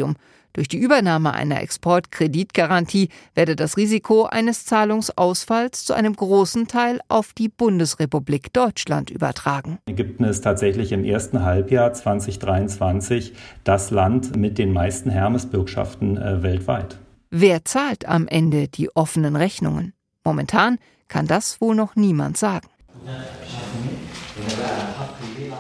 Durch 0.54 0.68
die 0.68 0.78
Übernahme 0.78 1.34
einer 1.34 1.62
Exportkreditgarantie 1.62 3.10
werde 3.36 3.56
das 3.56 3.78
Risiko 3.78 4.26
eines 4.26 4.66
Zahlungsausfalls 4.66 5.86
zu 5.86 5.94
einem 5.94 6.16
großen 6.16 6.68
Teil 6.68 7.00
auf 7.08 7.34
die 7.34 7.50
Bundesrepublik 7.50 8.52
Deutschland 8.52 9.12
übertragen. 9.12 9.78
Ägypten 9.86 10.24
ist 10.24 10.42
tatsächlich 10.42 10.92
im 10.92 11.06
ersten 11.06 11.44
Halbjahr 11.44 11.94
2023 11.94 13.34
das 13.64 13.92
Land 13.92 14.36
mit 14.36 14.58
den 14.58 14.74
meisten 14.74 15.12
Hermes-Bürgschaften 15.12 16.18
äh, 16.18 16.42
weltweit. 16.42 16.98
Wer 17.30 17.64
zahlt 17.64 18.08
am 18.08 18.28
Ende 18.28 18.68
die 18.68 18.90
offenen 18.96 19.36
Rechnungen? 19.36 19.94
Momentan 20.24 20.80
kann 21.08 21.28
das 21.28 21.62
wohl 21.62 21.76
noch 21.76 21.96
niemand 21.96 22.38
sagen. 22.38 22.68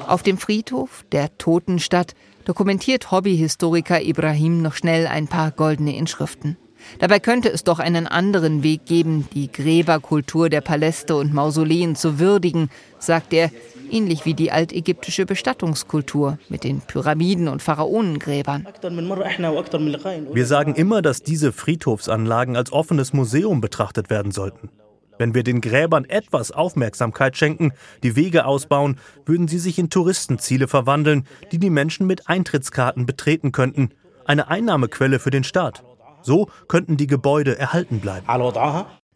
Auf 0.08 0.24
dem 0.24 0.40
Friedhof 0.40 1.06
der 1.12 1.38
Totenstadt 1.38 2.16
dokumentiert 2.46 3.12
Hobbyhistoriker 3.12 4.02
Ibrahim 4.02 4.62
noch 4.62 4.74
schnell 4.74 5.08
ein 5.08 5.28
paar 5.28 5.52
goldene 5.52 5.96
Inschriften. 5.96 6.58
Dabei 7.00 7.20
könnte 7.20 7.50
es 7.50 7.64
doch 7.64 7.80
einen 7.80 8.08
anderen 8.08 8.64
Weg 8.64 8.86
geben, 8.86 9.28
die 9.34 9.52
Gräberkultur 9.52 10.50
der 10.50 10.62
Paläste 10.62 11.16
und 11.16 11.34
Mausoleen 11.34 11.96
zu 11.96 12.20
würdigen, 12.20 12.70
sagt 13.00 13.34
er, 13.34 13.52
ähnlich 13.92 14.26
wie 14.26 14.34
die 14.34 14.52
altägyptische 14.52 15.26
Bestattungskultur 15.26 16.38
mit 16.48 16.64
den 16.64 16.82
Pyramiden 16.82 17.48
und 17.48 17.62
Pharaonengräbern. 17.62 18.68
Wir 20.34 20.46
sagen 20.46 20.76
immer, 20.76 21.02
dass 21.02 21.24
diese 21.24 21.52
Friedhofsanlagen 21.52 22.56
als 22.56 22.72
offenes 22.72 23.14
Museum 23.14 23.62
betrachtet 23.62 24.10
werden 24.10 24.32
sollten. 24.32 24.70
Wenn 25.20 25.36
wir 25.36 25.44
den 25.44 25.62
Gräbern 25.62 26.06
etwas 26.06 26.52
Aufmerksamkeit 26.52 27.38
schenken, 27.38 27.74
die 28.02 28.16
Wege 28.16 28.46
ausbauen, 28.46 28.98
würden 29.26 29.48
sie 29.48 29.60
sich 29.60 29.78
in 29.78 29.90
Touristenziele 29.90 30.68
verwandeln, 30.68 31.28
die 31.52 31.60
die 31.60 31.70
Menschen 31.70 32.08
mit 32.08 32.28
Eintrittskarten 32.30 33.06
betreten 33.06 33.52
könnten. 33.52 33.90
Eine 34.26 34.48
Einnahmequelle 34.48 35.20
für 35.20 35.30
den 35.30 35.44
Staat. 35.44 35.84
So 36.22 36.48
könnten 36.68 36.98
die 36.98 37.08
Gebäude 37.08 37.58
erhalten 37.58 38.00
bleiben. 38.00 38.28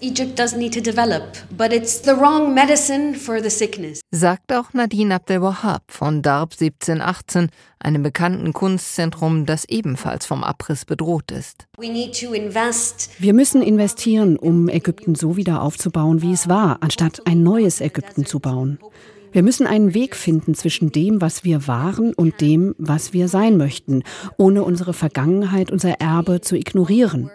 Egypt 0.01 0.37
does 0.37 0.55
need 0.55 0.73
to 0.73 0.81
develop, 0.81 1.23
but 1.55 1.71
it's 1.71 2.01
the 2.01 2.11
wrong 2.11 2.53
medicine 2.53 3.13
for 3.13 3.41
the 3.41 3.49
sickness. 3.49 4.01
Sagt 4.11 4.51
auch 4.51 4.73
Nadine 4.73 5.13
Abdel-Wahhab 5.13 5.83
von 5.87 6.21
Darb 6.21 6.53
1718, 6.59 7.49
einem 7.79 8.03
bekannten 8.03 8.53
Kunstzentrum, 8.53 9.45
das 9.45 9.65
ebenfalls 9.65 10.25
vom 10.25 10.43
Abriss 10.43 10.85
bedroht 10.85 11.31
ist. 11.31 11.67
Wir 11.77 13.33
müssen 13.33 13.61
investieren, 13.61 14.37
um 14.37 14.67
Ägypten 14.67 15.15
so 15.15 15.37
wieder 15.37 15.61
aufzubauen, 15.61 16.21
wie 16.21 16.33
es 16.33 16.49
war, 16.49 16.79
anstatt 16.81 17.21
ein 17.25 17.43
neues 17.43 17.79
Ägypten 17.79 18.25
zu 18.25 18.39
bauen. 18.39 18.79
Wir 19.31 19.41
müssen 19.41 19.65
einen 19.65 19.93
Weg 19.93 20.15
finden 20.15 20.53
zwischen 20.53 20.91
dem, 20.91 21.21
was 21.21 21.43
wir 21.43 21.67
waren 21.67 22.13
und 22.13 22.41
dem, 22.41 22.75
was 22.77 23.13
wir 23.13 23.27
sein 23.27 23.57
möchten, 23.57 24.03
ohne 24.37 24.63
unsere 24.63 24.93
Vergangenheit, 24.93 25.71
unser 25.71 26.01
Erbe 26.01 26.41
zu 26.41 26.55
ignorieren. 26.55 27.31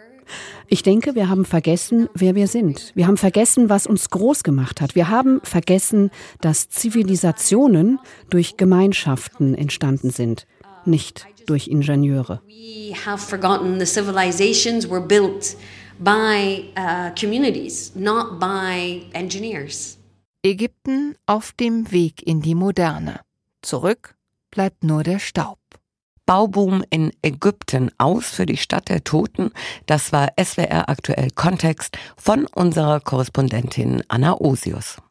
Ich 0.68 0.82
denke, 0.82 1.14
wir 1.14 1.28
haben 1.28 1.44
vergessen, 1.44 2.08
wer 2.14 2.34
wir 2.34 2.46
sind. 2.46 2.92
Wir 2.94 3.06
haben 3.06 3.16
vergessen, 3.16 3.68
was 3.68 3.86
uns 3.86 4.10
groß 4.10 4.42
gemacht 4.42 4.80
hat. 4.80 4.94
Wir 4.94 5.08
haben 5.08 5.40
vergessen, 5.42 6.10
dass 6.40 6.68
Zivilisationen 6.68 7.98
durch 8.30 8.56
Gemeinschaften 8.56 9.54
entstanden 9.54 10.10
sind, 10.10 10.46
nicht 10.84 11.26
durch 11.46 11.68
Ingenieure. 11.68 12.40
We 12.46 12.94
have 12.94 13.18
forgotten 13.18 13.78
the 13.78 13.86
civilizations 13.86 14.88
were 14.88 15.00
built 15.00 15.56
by 15.98 16.70
uh, 16.76 17.10
communities, 17.18 17.92
not 17.94 18.38
by 18.38 19.02
engineers. 19.12 19.98
Ägypten 20.44 21.16
auf 21.26 21.52
dem 21.52 21.90
Weg 21.90 22.22
in 22.22 22.40
die 22.40 22.54
Moderne. 22.54 23.20
Zurück 23.62 24.14
bleibt 24.50 24.84
nur 24.84 25.02
der 25.02 25.18
Staub. 25.18 25.58
Bauboom 26.28 26.84
in 26.90 27.10
Ägypten 27.22 27.90
aus 27.96 28.26
für 28.26 28.44
die 28.44 28.58
Stadt 28.58 28.90
der 28.90 29.02
Toten. 29.02 29.50
Das 29.86 30.12
war 30.12 30.28
SWR 30.38 30.90
aktuell 30.90 31.30
Kontext 31.30 31.96
von 32.18 32.46
unserer 32.54 33.00
Korrespondentin 33.00 34.02
Anna 34.08 34.38
Osius. 34.38 34.98